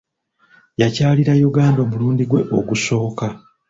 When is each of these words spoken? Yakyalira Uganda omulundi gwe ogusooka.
Yakyalira 0.81 1.33
Uganda 1.49 1.79
omulundi 1.85 2.23
gwe 2.29 2.41
ogusooka. 2.57 3.25